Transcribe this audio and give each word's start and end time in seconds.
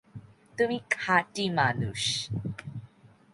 তুমি 0.57 0.77
খাঁটি 0.89 1.45
মানুষ। 1.51 2.01